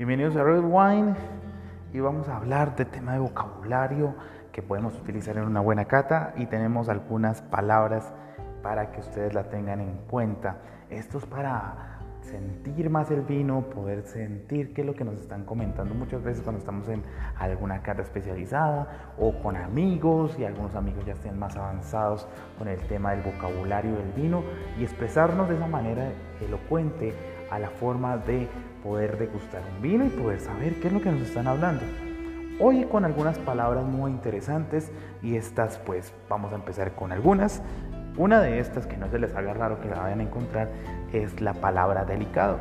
Bienvenidos 0.00 0.34
a 0.36 0.42
Red 0.42 0.64
Wine 0.64 1.14
y 1.92 2.00
vamos 2.00 2.26
a 2.26 2.38
hablar 2.38 2.74
de 2.74 2.86
tema 2.86 3.12
de 3.12 3.18
vocabulario 3.18 4.14
que 4.50 4.62
podemos 4.62 4.98
utilizar 4.98 5.36
en 5.36 5.44
una 5.44 5.60
buena 5.60 5.84
cata 5.84 6.32
y 6.38 6.46
tenemos 6.46 6.88
algunas 6.88 7.42
palabras 7.42 8.10
para 8.62 8.92
que 8.92 9.00
ustedes 9.00 9.34
la 9.34 9.50
tengan 9.50 9.82
en 9.82 9.98
cuenta. 10.08 10.56
Esto 10.88 11.18
es 11.18 11.26
para 11.26 11.98
sentir 12.22 12.88
más 12.88 13.10
el 13.10 13.20
vino, 13.20 13.60
poder 13.68 14.00
sentir 14.04 14.72
qué 14.72 14.80
es 14.80 14.86
lo 14.86 14.94
que 14.94 15.04
nos 15.04 15.16
están 15.16 15.44
comentando 15.44 15.94
muchas 15.94 16.22
veces 16.22 16.42
cuando 16.42 16.60
estamos 16.60 16.88
en 16.88 17.02
alguna 17.38 17.82
cata 17.82 18.00
especializada 18.00 19.12
o 19.18 19.34
con 19.42 19.54
amigos 19.54 20.34
y 20.38 20.44
algunos 20.44 20.76
amigos 20.76 21.04
ya 21.04 21.12
estén 21.12 21.38
más 21.38 21.58
avanzados 21.58 22.26
con 22.56 22.68
el 22.68 22.80
tema 22.88 23.10
del 23.10 23.20
vocabulario 23.20 23.96
del 23.96 24.12
vino 24.12 24.44
y 24.78 24.82
expresarnos 24.82 25.50
de 25.50 25.56
esa 25.56 25.66
manera 25.66 26.10
elocuente 26.40 27.12
a 27.50 27.58
la 27.58 27.68
forma 27.68 28.16
de 28.16 28.48
poder 28.82 29.18
degustar 29.18 29.62
un 29.76 29.82
vino 29.82 30.04
y 30.04 30.08
poder 30.08 30.40
saber 30.40 30.74
qué 30.80 30.88
es 30.88 30.92
lo 30.92 31.00
que 31.00 31.10
nos 31.10 31.22
están 31.22 31.46
hablando. 31.46 31.82
Hoy 32.58 32.84
con 32.84 33.04
algunas 33.04 33.38
palabras 33.38 33.84
muy 33.84 34.10
interesantes 34.10 34.90
y 35.22 35.36
estas 35.36 35.78
pues 35.78 36.12
vamos 36.28 36.52
a 36.52 36.56
empezar 36.56 36.92
con 36.94 37.12
algunas. 37.12 37.62
Una 38.16 38.40
de 38.40 38.58
estas 38.58 38.86
que 38.86 38.96
no 38.96 39.08
se 39.10 39.18
les 39.18 39.34
haga 39.34 39.54
raro 39.54 39.80
que 39.80 39.88
la 39.88 40.00
vayan 40.00 40.20
a 40.20 40.24
encontrar 40.24 40.68
es 41.12 41.40
la 41.40 41.54
palabra 41.54 42.04
delicado. 42.04 42.58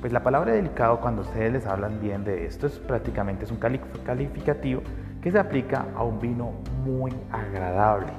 Pues 0.00 0.12
la 0.12 0.22
palabra 0.22 0.52
delicado 0.52 1.00
cuando 1.00 1.22
ustedes 1.22 1.52
les 1.52 1.66
hablan 1.66 2.00
bien 2.00 2.24
de 2.24 2.46
esto 2.46 2.66
es 2.66 2.78
prácticamente 2.78 3.44
es 3.44 3.50
un 3.50 3.58
calificativo 3.58 4.82
que 5.20 5.32
se 5.32 5.38
aplica 5.38 5.86
a 5.96 6.04
un 6.04 6.20
vino 6.20 6.52
muy 6.84 7.12
agradable, 7.32 8.12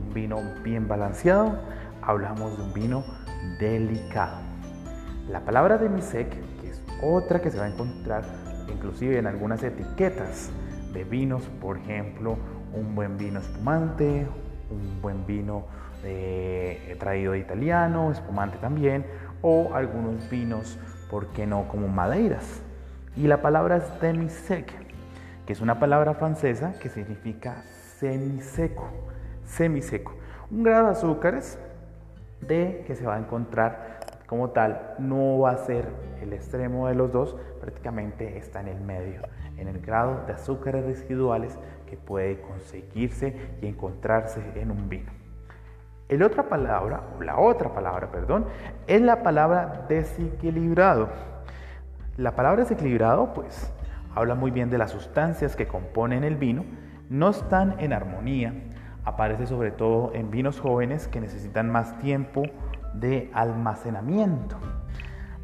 un 0.00 0.14
vino 0.14 0.38
bien 0.62 0.86
balanceado, 0.86 1.58
hablamos 2.02 2.56
de 2.56 2.64
un 2.64 2.72
vino 2.72 3.04
delicado. 3.58 4.47
La 5.28 5.40
palabra 5.40 5.76
demisec, 5.76 6.30
que 6.60 6.70
es 6.70 6.82
otra 7.02 7.42
que 7.42 7.50
se 7.50 7.58
va 7.58 7.66
a 7.66 7.68
encontrar 7.68 8.24
inclusive 8.72 9.18
en 9.18 9.26
algunas 9.26 9.62
etiquetas 9.62 10.50
de 10.94 11.04
vinos, 11.04 11.42
por 11.60 11.76
ejemplo, 11.76 12.38
un 12.72 12.94
buen 12.94 13.18
vino 13.18 13.40
espumante, 13.40 14.26
un 14.70 15.02
buen 15.02 15.26
vino 15.26 15.66
de, 16.02 16.96
traído 16.98 17.32
de 17.32 17.40
italiano, 17.40 18.10
espumante 18.10 18.56
también, 18.56 19.04
o 19.42 19.74
algunos 19.74 20.30
vinos, 20.30 20.78
¿por 21.10 21.26
qué 21.28 21.46
no?, 21.46 21.68
como 21.68 21.88
madeiras. 21.88 22.62
Y 23.14 23.26
la 23.26 23.42
palabra 23.42 23.76
es 23.76 24.00
demisec, 24.00 24.72
que 25.44 25.52
es 25.52 25.60
una 25.60 25.78
palabra 25.78 26.14
francesa 26.14 26.72
que 26.80 26.88
significa 26.88 27.64
semiseco, 27.98 28.88
semiseco. 29.44 30.14
Un 30.50 30.62
grado 30.62 30.86
de 30.86 30.92
azúcares 30.92 31.58
de 32.40 32.84
que 32.86 32.94
se 32.94 33.04
va 33.04 33.16
a 33.16 33.18
encontrar 33.18 33.97
como 34.28 34.50
tal 34.50 34.94
no 34.98 35.38
va 35.38 35.52
a 35.52 35.56
ser 35.56 35.88
el 36.20 36.34
extremo 36.34 36.86
de 36.86 36.94
los 36.94 37.10
dos, 37.10 37.34
prácticamente 37.62 38.36
está 38.36 38.60
en 38.60 38.68
el 38.68 38.80
medio, 38.80 39.22
en 39.56 39.68
el 39.68 39.80
grado 39.80 40.22
de 40.26 40.34
azúcares 40.34 40.84
residuales 40.84 41.58
que 41.86 41.96
puede 41.96 42.42
conseguirse 42.42 43.34
y 43.62 43.66
encontrarse 43.66 44.42
en 44.54 44.70
un 44.70 44.88
vino. 44.90 45.10
El 46.10 46.22
otra 46.22 46.46
palabra, 46.48 47.04
o 47.18 47.22
la 47.22 47.38
otra 47.38 47.72
palabra, 47.72 48.10
perdón, 48.12 48.46
es 48.86 49.00
la 49.00 49.22
palabra 49.22 49.86
desequilibrado. 49.88 51.08
La 52.18 52.32
palabra 52.32 52.64
desequilibrado, 52.64 53.32
pues, 53.32 53.72
habla 54.14 54.34
muy 54.34 54.50
bien 54.50 54.68
de 54.68 54.76
las 54.76 54.90
sustancias 54.90 55.56
que 55.56 55.66
componen 55.66 56.22
el 56.22 56.36
vino, 56.36 56.64
no 57.08 57.30
están 57.30 57.76
en 57.78 57.94
armonía, 57.94 58.52
aparece 59.06 59.46
sobre 59.46 59.70
todo 59.70 60.12
en 60.12 60.30
vinos 60.30 60.60
jóvenes 60.60 61.08
que 61.08 61.20
necesitan 61.20 61.70
más 61.70 61.98
tiempo 61.98 62.42
de 63.00 63.30
almacenamiento. 63.34 64.56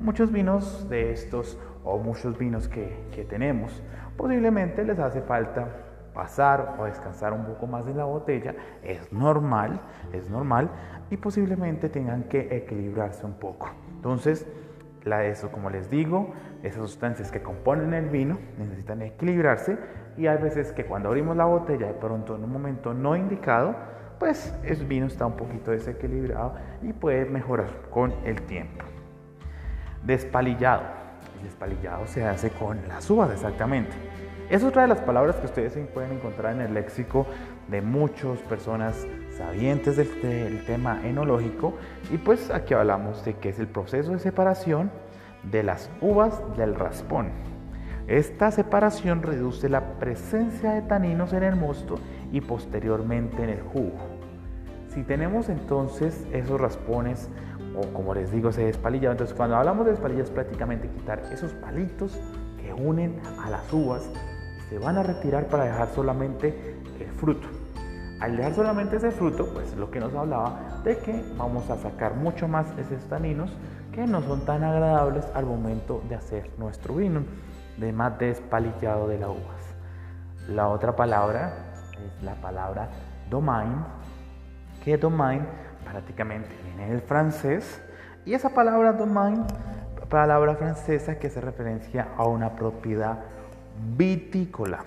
Muchos 0.00 0.32
vinos 0.32 0.88
de 0.88 1.12
estos 1.12 1.58
o 1.84 1.98
muchos 1.98 2.36
vinos 2.38 2.68
que, 2.68 3.06
que 3.12 3.24
tenemos 3.24 3.82
posiblemente 4.16 4.84
les 4.84 4.98
hace 4.98 5.20
falta 5.22 5.68
pasar 6.14 6.76
o 6.78 6.84
descansar 6.84 7.32
un 7.32 7.44
poco 7.44 7.66
más 7.66 7.86
en 7.86 7.96
la 7.96 8.04
botella, 8.04 8.54
es 8.82 9.12
normal, 9.12 9.80
es 10.12 10.30
normal, 10.30 10.70
y 11.10 11.16
posiblemente 11.16 11.88
tengan 11.88 12.24
que 12.24 12.56
equilibrarse 12.56 13.26
un 13.26 13.34
poco. 13.34 13.70
Entonces, 13.96 14.46
la, 15.02 15.24
eso, 15.24 15.50
como 15.50 15.68
les 15.68 15.90
digo, 15.90 16.32
esas 16.62 16.80
sustancias 16.82 17.30
que 17.30 17.42
componen 17.42 17.92
el 17.92 18.08
vino 18.08 18.38
necesitan 18.58 19.02
equilibrarse 19.02 19.76
y 20.16 20.28
hay 20.28 20.38
veces 20.38 20.72
que 20.72 20.86
cuando 20.86 21.08
abrimos 21.08 21.36
la 21.36 21.44
botella 21.44 21.88
de 21.88 21.94
pronto 21.94 22.36
en 22.36 22.44
un 22.44 22.52
momento 22.52 22.94
no 22.94 23.16
indicado, 23.16 23.74
pues 24.18 24.54
el 24.62 24.84
vino 24.86 25.06
está 25.06 25.26
un 25.26 25.36
poquito 25.36 25.70
desequilibrado 25.70 26.54
y 26.82 26.92
puede 26.92 27.24
mejorar 27.24 27.88
con 27.90 28.14
el 28.24 28.42
tiempo. 28.42 28.84
Despalillado. 30.02 30.82
El 31.38 31.44
despalillado 31.44 32.06
se 32.06 32.24
hace 32.24 32.50
con 32.50 32.86
las 32.88 33.08
uvas 33.10 33.30
exactamente. 33.30 33.92
Es 34.50 34.62
otra 34.62 34.82
de 34.82 34.88
las 34.88 35.00
palabras 35.00 35.36
que 35.36 35.46
ustedes 35.46 35.76
pueden 35.92 36.12
encontrar 36.12 36.54
en 36.54 36.60
el 36.60 36.74
léxico 36.74 37.26
de 37.68 37.80
muchas 37.80 38.38
personas 38.40 39.06
sabientes 39.36 39.96
del, 39.96 40.20
del, 40.20 40.64
tema 40.66 41.00
enológico 41.02 41.74
y 42.12 42.18
pues 42.18 42.50
aquí 42.50 42.74
hablamos 42.74 43.24
de 43.24 43.34
que 43.34 43.48
es 43.48 43.58
el 43.58 43.66
proceso 43.66 44.12
de 44.12 44.18
separación 44.18 44.90
de 45.50 45.62
las 45.62 45.90
uvas 46.00 46.42
del 46.56 46.74
raspón. 46.74 47.30
Esta 48.06 48.50
separación 48.50 49.22
reduce 49.22 49.70
la 49.70 49.98
presencia 49.98 50.72
de 50.72 50.82
taninos 50.82 51.32
en 51.32 51.42
el 51.42 51.56
mosto 51.56 51.98
y 52.32 52.42
posteriormente 52.42 53.42
en 53.42 53.48
el 53.48 53.62
jugo. 53.62 53.96
Si 54.88 55.02
tenemos 55.02 55.48
entonces 55.48 56.26
esos 56.30 56.60
raspones 56.60 57.30
o 57.74 57.92
como 57.94 58.14
les 58.14 58.30
digo 58.30 58.50
ese 58.50 58.66
despalillado, 58.66 59.12
entonces 59.12 59.34
cuando 59.34 59.56
hablamos 59.56 59.86
de 59.86 59.92
despalillado 59.92 60.24
es 60.24 60.30
prácticamente 60.30 60.88
quitar 60.88 61.22
esos 61.32 61.52
palitos 61.54 62.20
que 62.60 62.74
unen 62.74 63.20
a 63.42 63.48
las 63.48 63.72
uvas 63.72 64.08
se 64.68 64.78
van 64.78 64.98
a 64.98 65.02
retirar 65.02 65.46
para 65.46 65.64
dejar 65.64 65.88
solamente 65.94 66.76
el 67.00 67.10
fruto. 67.12 67.48
Al 68.20 68.36
dejar 68.36 68.54
solamente 68.54 68.96
ese 68.96 69.10
fruto, 69.10 69.48
pues 69.52 69.74
lo 69.76 69.90
que 69.90 70.00
nos 70.00 70.14
hablaba 70.14 70.80
de 70.84 70.98
que 70.98 71.24
vamos 71.36 71.68
a 71.70 71.76
sacar 71.76 72.14
mucho 72.14 72.48
más 72.48 72.66
esos 72.78 73.02
taninos 73.08 73.50
que 73.92 74.06
no 74.06 74.22
son 74.22 74.44
tan 74.44 74.64
agradables 74.64 75.24
al 75.34 75.46
momento 75.46 76.02
de 76.08 76.16
hacer 76.16 76.50
nuestro 76.58 76.96
vino, 76.96 77.22
de 77.78 77.92
más 77.92 78.18
despalillado 78.18 79.08
de 79.08 79.18
las 79.18 79.30
uvas. 79.30 79.74
La 80.48 80.68
otra 80.68 80.94
palabra 80.94 81.52
es 81.92 82.22
la 82.22 82.34
palabra 82.34 82.88
domain, 83.30 83.84
que 84.84 84.96
domain 84.96 85.46
prácticamente 85.84 86.50
viene 86.64 86.90
del 86.90 87.00
francés, 87.00 87.82
y 88.24 88.34
esa 88.34 88.50
palabra 88.50 88.92
domain, 88.92 89.44
palabra 90.08 90.54
francesa 90.54 91.18
que 91.18 91.30
se 91.30 91.40
referencia 91.40 92.08
a 92.16 92.24
una 92.24 92.54
propiedad 92.54 93.18
vitícola. 93.96 94.84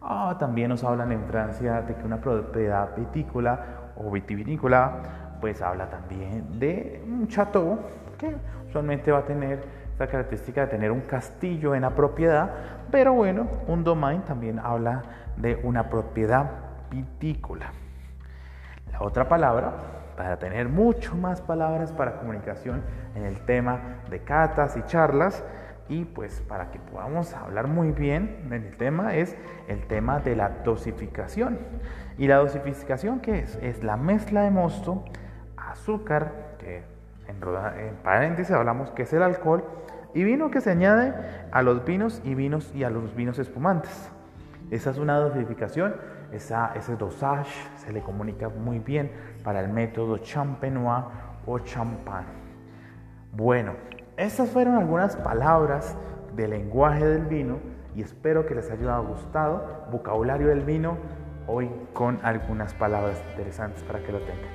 Ah, 0.00 0.36
también 0.38 0.68
nos 0.68 0.84
hablan 0.84 1.12
en 1.12 1.24
Francia 1.24 1.82
de 1.82 1.94
que 1.94 2.04
una 2.04 2.20
propiedad 2.20 2.96
vitícola 2.96 3.92
o 3.96 4.10
vitivinícola, 4.10 5.36
pues 5.40 5.60
habla 5.60 5.90
también 5.90 6.58
de 6.58 7.02
un 7.06 7.26
chateau 7.28 7.78
que 8.16 8.36
usualmente 8.68 9.10
va 9.10 9.18
a 9.18 9.24
tener 9.24 9.85
esta 9.96 10.08
característica 10.08 10.60
de 10.60 10.66
tener 10.66 10.92
un 10.92 11.00
castillo 11.00 11.74
en 11.74 11.80
la 11.80 11.94
propiedad, 11.94 12.50
pero 12.90 13.14
bueno, 13.14 13.48
un 13.66 13.82
domain 13.82 14.20
también 14.20 14.58
habla 14.58 15.02
de 15.38 15.58
una 15.62 15.88
propiedad 15.88 16.50
vitícola. 16.90 17.72
La 18.92 19.00
otra 19.00 19.26
palabra, 19.26 19.72
para 20.14 20.38
tener 20.38 20.68
mucho 20.68 21.16
más 21.16 21.40
palabras 21.40 21.92
para 21.92 22.18
comunicación 22.18 22.82
en 23.14 23.24
el 23.24 23.40
tema 23.46 24.02
de 24.10 24.20
catas 24.20 24.76
y 24.76 24.82
charlas, 24.82 25.42
y 25.88 26.04
pues 26.04 26.42
para 26.42 26.70
que 26.70 26.78
podamos 26.78 27.32
hablar 27.32 27.66
muy 27.66 27.92
bien 27.92 28.42
en 28.44 28.52
el 28.52 28.76
tema 28.76 29.14
es 29.14 29.34
el 29.66 29.86
tema 29.86 30.20
de 30.20 30.36
la 30.36 30.50
dosificación. 30.62 31.58
¿Y 32.18 32.26
la 32.26 32.36
dosificación 32.36 33.20
qué 33.20 33.38
es? 33.38 33.56
Es 33.62 33.82
la 33.82 33.96
mezcla 33.96 34.42
de 34.42 34.50
mosto, 34.50 35.06
azúcar, 35.56 36.56
que 36.58 36.95
en, 37.28 37.36
en 37.78 37.94
paréntesis 37.96 38.54
hablamos 38.54 38.90
que 38.90 39.02
es 39.02 39.12
el 39.12 39.22
alcohol, 39.22 39.64
y 40.14 40.24
vino 40.24 40.50
que 40.50 40.60
se 40.60 40.70
añade 40.70 41.12
a 41.52 41.62
los 41.62 41.84
vinos 41.84 42.22
y 42.24 42.34
vinos 42.34 42.74
y 42.74 42.84
a 42.84 42.90
los 42.90 43.14
vinos 43.14 43.38
espumantes. 43.38 44.10
Esa 44.70 44.90
es 44.90 44.98
una 44.98 45.18
dosificación, 45.18 45.94
esa, 46.32 46.72
ese 46.74 46.96
dosage 46.96 47.52
se 47.76 47.92
le 47.92 48.00
comunica 48.00 48.48
muy 48.48 48.78
bien 48.78 49.12
para 49.44 49.60
el 49.60 49.68
método 49.68 50.18
champenois 50.18 51.04
o 51.46 51.58
champagne. 51.58 52.26
Bueno, 53.32 53.74
estas 54.16 54.48
fueron 54.48 54.74
algunas 54.74 55.16
palabras 55.16 55.96
del 56.34 56.50
lenguaje 56.50 57.06
del 57.06 57.26
vino 57.26 57.58
y 57.94 58.02
espero 58.02 58.46
que 58.46 58.54
les 58.54 58.70
haya 58.70 58.96
gustado. 58.98 59.86
Vocabulario 59.92 60.48
del 60.48 60.62
vino, 60.62 60.96
hoy 61.46 61.70
con 61.92 62.18
algunas 62.22 62.74
palabras 62.74 63.22
interesantes 63.32 63.82
para 63.82 64.00
que 64.00 64.12
lo 64.12 64.20
tengan. 64.20 64.50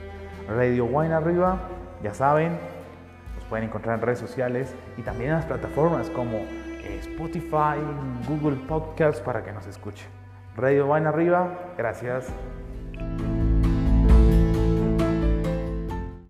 Radio 0.50 0.85
Wine 0.85 1.13
arriba, 1.13 1.59
ya 2.03 2.13
saben, 2.13 2.57
los 3.36 3.45
pueden 3.45 3.65
encontrar 3.65 4.00
en 4.00 4.01
redes 4.01 4.19
sociales 4.19 4.75
y 4.98 5.01
también 5.01 5.31
en 5.31 5.38
las 5.38 5.45
plataformas 5.45 6.09
como 6.09 6.38
eh, 6.38 6.98
Spotify, 7.00 7.80
Google 8.27 8.57
Podcasts 8.68 9.21
para 9.21 9.44
que 9.44 9.51
nos 9.51 9.68
escuchen. 9.68 10.07
Radio 10.56 10.88
Wine 10.88 11.07
arriba, 11.07 11.74
gracias. 11.77 12.27